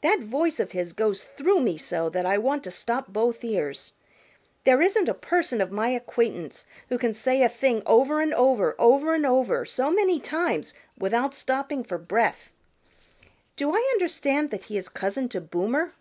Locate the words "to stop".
2.64-3.12